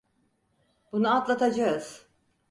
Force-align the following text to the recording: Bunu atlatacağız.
Bunu 0.91 1.09
atlatacağız. 1.15 2.07